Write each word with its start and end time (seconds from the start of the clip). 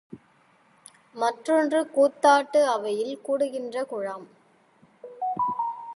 மற்றொன்று 1.15 1.79
கூத்தாட்டு 1.91 2.67
அவையில் 2.67 3.21
கூடுகின்ற 3.21 3.85
குழாம். 3.85 4.27